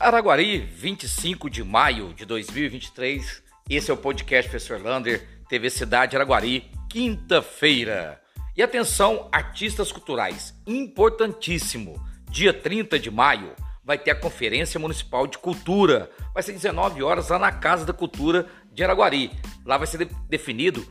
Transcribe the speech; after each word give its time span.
Araguari, 0.00 0.56
25 0.60 1.50
de 1.50 1.62
maio 1.62 2.14
de 2.14 2.24
2023. 2.24 3.42
Esse 3.68 3.90
é 3.90 3.94
o 3.94 3.98
podcast 3.98 4.50
Professor 4.50 4.82
Lander, 4.82 5.28
TV 5.46 5.68
Cidade 5.68 6.16
Araguari, 6.16 6.70
quinta-feira. 6.88 8.18
E 8.56 8.62
atenção, 8.62 9.28
artistas 9.30 9.92
culturais, 9.92 10.54
importantíssimo. 10.66 12.02
Dia 12.30 12.50
30 12.50 12.98
de 12.98 13.10
maio 13.10 13.54
vai 13.84 13.98
ter 13.98 14.12
a 14.12 14.14
Conferência 14.14 14.80
Municipal 14.80 15.26
de 15.26 15.36
Cultura. 15.36 16.10
Vai 16.32 16.42
ser 16.42 16.52
19 16.52 17.02
horas 17.02 17.28
lá 17.28 17.38
na 17.38 17.52
Casa 17.52 17.84
da 17.84 17.92
Cultura 17.92 18.46
de 18.72 18.82
Araguari. 18.82 19.30
Lá 19.66 19.76
vai 19.76 19.86
ser 19.86 20.08
definido 20.30 20.82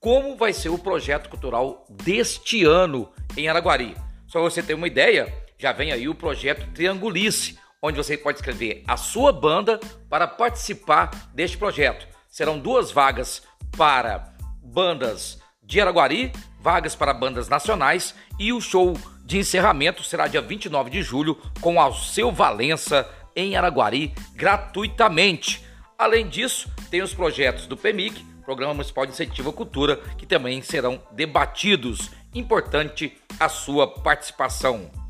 como 0.00 0.38
vai 0.38 0.54
ser 0.54 0.70
o 0.70 0.78
projeto 0.78 1.28
cultural 1.28 1.84
deste 1.90 2.64
ano 2.64 3.12
em 3.36 3.46
Araguari. 3.46 3.94
Só 4.26 4.40
você 4.40 4.62
ter 4.62 4.72
uma 4.72 4.86
ideia, 4.86 5.30
já 5.58 5.70
vem 5.70 5.92
aí 5.92 6.08
o 6.08 6.14
projeto 6.14 6.66
Triangulice, 6.72 7.58
onde 7.84 7.98
você 7.98 8.16
pode 8.16 8.38
escrever 8.38 8.82
a 8.88 8.96
sua 8.96 9.30
banda 9.30 9.78
para 10.08 10.26
participar 10.26 11.10
deste 11.34 11.58
projeto. 11.58 12.08
Serão 12.30 12.58
duas 12.58 12.90
vagas 12.90 13.42
para 13.76 14.32
bandas 14.62 15.38
de 15.62 15.82
Araguari, 15.82 16.32
vagas 16.58 16.94
para 16.94 17.12
bandas 17.12 17.46
nacionais 17.46 18.14
e 18.38 18.54
o 18.54 18.60
show 18.60 18.96
de 19.26 19.36
encerramento 19.36 20.02
será 20.02 20.26
dia 20.26 20.40
29 20.40 20.88
de 20.88 21.02
julho 21.02 21.36
com 21.60 21.78
Alceu 21.78 22.32
Valença 22.32 23.06
em 23.36 23.54
Araguari 23.54 24.14
gratuitamente. 24.34 25.62
Além 25.98 26.26
disso, 26.26 26.70
tem 26.90 27.02
os 27.02 27.12
projetos 27.12 27.66
do 27.66 27.76
PEMIC, 27.76 28.24
Programa 28.46 28.72
Municipal 28.72 29.04
de 29.04 29.12
Incentivo 29.12 29.50
à 29.50 29.52
Cultura, 29.52 29.98
que 30.16 30.24
também 30.24 30.62
serão 30.62 31.02
debatidos. 31.12 32.10
Importante 32.34 33.14
a 33.38 33.50
sua 33.50 33.86
participação. 33.86 35.03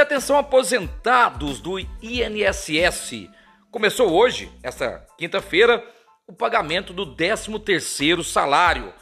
E 0.00 0.02
atenção 0.02 0.38
aposentados 0.38 1.60
do 1.60 1.78
INSS. 1.78 3.28
Começou 3.70 4.10
hoje, 4.10 4.50
esta 4.62 5.06
quinta-feira, 5.18 5.84
o 6.26 6.32
pagamento 6.32 6.94
do 6.94 7.14
13º 7.14 8.24
salário. 8.24 8.94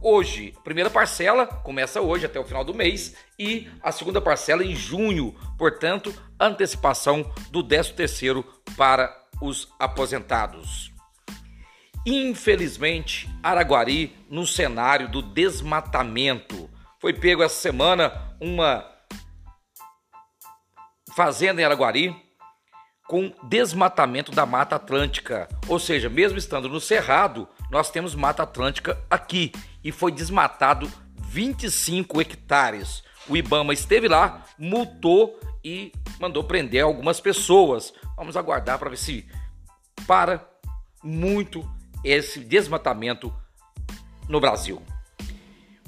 Hoje, 0.00 0.54
a 0.56 0.60
primeira 0.62 0.88
parcela 0.88 1.46
começa 1.46 2.00
hoje 2.00 2.24
até 2.24 2.40
o 2.40 2.44
final 2.44 2.64
do 2.64 2.72
mês 2.72 3.14
e 3.38 3.68
a 3.82 3.92
segunda 3.92 4.18
parcela 4.18 4.64
em 4.64 4.74
junho. 4.74 5.34
Portanto, 5.58 6.10
antecipação 6.40 7.30
do 7.50 7.62
13º 7.62 8.42
para 8.78 9.14
os 9.42 9.68
aposentados. 9.78 10.90
Infelizmente, 12.06 13.28
Araguari 13.42 14.16
no 14.30 14.46
cenário 14.46 15.06
do 15.06 15.20
desmatamento. 15.20 16.70
Foi 16.98 17.12
pego 17.12 17.42
essa 17.42 17.60
semana 17.60 18.34
uma 18.40 18.93
fazenda 21.14 21.60
em 21.60 21.64
Araguari 21.64 22.14
com 23.06 23.32
desmatamento 23.44 24.32
da 24.32 24.44
Mata 24.44 24.76
Atlântica. 24.76 25.48
Ou 25.68 25.78
seja, 25.78 26.08
mesmo 26.08 26.38
estando 26.38 26.68
no 26.68 26.80
Cerrado, 26.80 27.48
nós 27.70 27.90
temos 27.90 28.14
Mata 28.14 28.42
Atlântica 28.42 28.98
aqui 29.10 29.52
e 29.82 29.92
foi 29.92 30.10
desmatado 30.10 30.90
25 31.28 32.20
hectares. 32.20 33.04
O 33.28 33.36
Ibama 33.36 33.72
esteve 33.72 34.08
lá, 34.08 34.44
multou 34.58 35.38
e 35.62 35.92
mandou 36.18 36.44
prender 36.44 36.82
algumas 36.82 37.20
pessoas. 37.20 37.92
Vamos 38.16 38.36
aguardar 38.36 38.78
para 38.78 38.90
ver 38.90 38.96
se 38.96 39.28
para 40.06 40.46
muito 41.02 41.68
esse 42.02 42.40
desmatamento 42.40 43.32
no 44.28 44.40
Brasil. 44.40 44.82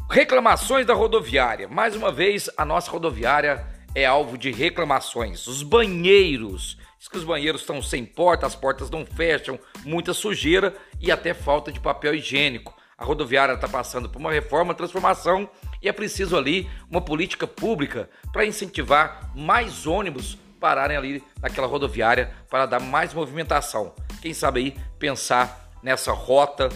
Reclamações 0.08 0.86
da 0.86 0.94
rodoviária. 0.94 1.66
Mais 1.66 1.96
uma 1.96 2.12
vez, 2.12 2.48
a 2.56 2.64
nossa 2.64 2.90
rodoviária 2.90 3.75
é 3.96 4.04
alvo 4.04 4.36
de 4.36 4.52
reclamações. 4.52 5.46
Os 5.46 5.62
banheiros, 5.62 6.76
diz 6.98 7.08
que 7.08 7.16
os 7.16 7.24
banheiros 7.24 7.62
estão 7.62 7.80
sem 7.80 8.04
porta, 8.04 8.46
as 8.46 8.54
portas 8.54 8.90
não 8.90 9.06
fecham, 9.06 9.58
muita 9.86 10.12
sujeira 10.12 10.76
e 11.00 11.10
até 11.10 11.32
falta 11.32 11.72
de 11.72 11.80
papel 11.80 12.14
higiênico. 12.14 12.76
A 12.98 13.06
rodoviária 13.06 13.54
está 13.54 13.66
passando 13.66 14.06
por 14.06 14.18
uma 14.18 14.30
reforma, 14.30 14.74
transformação 14.74 15.48
e 15.80 15.88
é 15.88 15.92
preciso 15.92 16.36
ali 16.36 16.68
uma 16.90 17.00
política 17.00 17.46
pública 17.46 18.10
para 18.34 18.44
incentivar 18.44 19.32
mais 19.34 19.86
ônibus 19.86 20.36
pararem 20.60 20.96
ali 20.96 21.24
naquela 21.40 21.66
rodoviária 21.66 22.34
para 22.50 22.66
dar 22.66 22.80
mais 22.80 23.14
movimentação. 23.14 23.94
Quem 24.20 24.34
sabe 24.34 24.60
aí 24.60 24.76
pensar 24.98 25.70
nessa 25.82 26.12
rota 26.12 26.68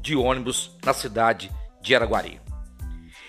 de 0.00 0.14
ônibus 0.14 0.76
na 0.84 0.92
cidade 0.92 1.50
de 1.80 1.92
Araguari. 1.92 2.47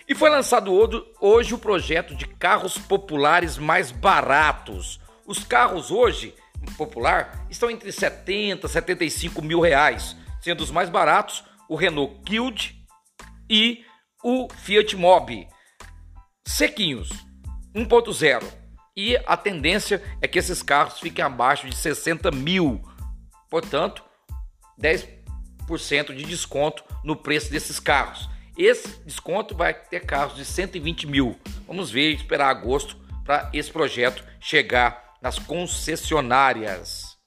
E 0.09 0.15
foi 0.15 0.31
lançado 0.31 0.73
hoje 1.21 1.53
o 1.53 1.59
projeto 1.59 2.15
de 2.15 2.25
carros 2.25 2.79
populares 2.79 3.59
mais 3.59 3.91
baratos. 3.91 4.99
Os 5.23 5.43
carros 5.43 5.91
hoje 5.91 6.33
popular 6.75 7.45
estão 7.47 7.69
entre 7.69 7.91
70 7.91 8.65
e 8.65 8.69
75 8.69 9.39
mil 9.43 9.59
reais, 9.59 10.15
sendo 10.41 10.61
os 10.61 10.71
mais 10.71 10.89
baratos 10.89 11.43
o 11.69 11.75
Renault 11.75 12.21
Kwid 12.25 12.83
e 13.47 13.85
o 14.23 14.47
Fiat 14.49 14.95
Mobi. 14.95 15.47
Sequinhos, 16.43 17.09
1.0. 17.75 18.43
E 18.97 19.15
a 19.27 19.37
tendência 19.37 20.01
é 20.19 20.27
que 20.27 20.39
esses 20.39 20.63
carros 20.63 20.99
fiquem 20.99 21.23
abaixo 21.23 21.69
de 21.69 21.75
60 21.75 22.31
mil. 22.31 22.81
Portanto, 23.47 24.03
10% 24.81 26.15
de 26.15 26.23
desconto 26.23 26.83
no 27.03 27.15
preço 27.15 27.51
desses 27.51 27.79
carros. 27.79 28.27
Esse 28.59 28.99
desconto 29.05 29.55
vai 29.55 29.73
ter 29.73 30.01
carros 30.01 30.35
de 30.35 30.43
120 30.43 31.07
mil. 31.07 31.39
Vamos 31.65 31.89
ver, 31.89 32.11
esperar 32.11 32.49
agosto 32.49 32.97
para 33.23 33.49
esse 33.53 33.71
projeto 33.71 34.21
chegar 34.41 35.15
nas 35.21 35.39
concessionárias. 35.39 37.17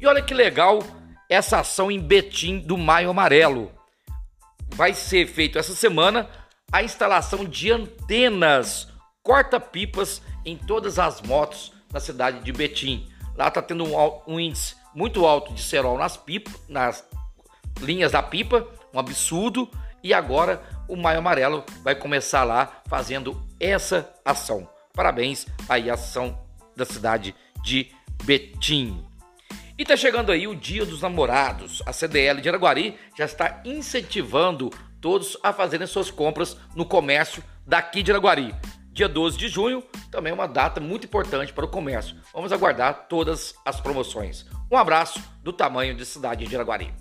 E 0.00 0.06
olha 0.06 0.22
que 0.22 0.34
legal 0.34 0.80
essa 1.28 1.60
ação 1.60 1.90
em 1.90 2.00
Betim 2.00 2.58
do 2.58 2.76
Maio 2.76 3.10
Amarelo. 3.10 3.70
Vai 4.74 4.94
ser 4.94 5.26
feito 5.26 5.58
essa 5.58 5.74
semana 5.74 6.28
a 6.72 6.82
instalação 6.82 7.44
de 7.44 7.70
antenas 7.70 8.88
corta-pipas 9.22 10.22
em 10.44 10.56
todas 10.56 10.98
as 10.98 11.20
motos 11.20 11.72
na 11.92 12.00
cidade 12.00 12.42
de 12.42 12.52
Betim. 12.52 13.09
Lá 13.40 13.48
está 13.48 13.62
tendo 13.62 13.84
um, 13.84 13.94
um, 14.26 14.38
índice 14.38 14.76
muito 14.94 15.24
alto 15.24 15.54
de 15.54 15.62
cerol 15.62 15.96
nas 15.96 16.14
pipas, 16.14 16.52
nas 16.68 17.02
linhas 17.80 18.12
da 18.12 18.22
pipa, 18.22 18.68
um 18.92 18.98
absurdo. 18.98 19.66
E 20.04 20.12
agora 20.12 20.62
o 20.86 20.94
Maio 20.94 21.20
Amarelo 21.20 21.64
vai 21.82 21.94
começar 21.94 22.44
lá 22.44 22.82
fazendo 22.86 23.42
essa 23.58 24.12
ação. 24.22 24.68
Parabéns 24.92 25.46
aí 25.70 25.88
à 25.88 25.94
ação 25.94 26.38
da 26.76 26.84
cidade 26.84 27.34
de 27.64 27.90
Betim. 28.24 29.02
E 29.78 29.86
tá 29.86 29.96
chegando 29.96 30.30
aí 30.30 30.46
o 30.46 30.54
Dia 30.54 30.84
dos 30.84 31.00
Namorados. 31.00 31.82
A 31.86 31.94
CDL 31.94 32.42
de 32.42 32.48
Araguari 32.50 32.98
já 33.16 33.24
está 33.24 33.62
incentivando 33.64 34.68
todos 35.00 35.38
a 35.42 35.50
fazerem 35.50 35.86
suas 35.86 36.10
compras 36.10 36.58
no 36.76 36.84
comércio 36.84 37.42
daqui 37.66 38.02
de 38.02 38.10
Araguari. 38.10 38.54
Dia 39.00 39.08
12 39.08 39.38
de 39.38 39.48
junho, 39.48 39.82
também 40.10 40.30
é 40.30 40.34
uma 40.34 40.46
data 40.46 40.78
muito 40.78 41.06
importante 41.06 41.54
para 41.54 41.64
o 41.64 41.68
comércio. 41.68 42.16
Vamos 42.34 42.52
aguardar 42.52 43.06
todas 43.08 43.54
as 43.64 43.80
promoções. 43.80 44.44
Um 44.70 44.76
abraço 44.76 45.22
do 45.42 45.54
tamanho 45.54 45.94
de 45.94 46.04
cidade 46.04 46.44
de 46.44 46.54
Araguari. 46.54 46.92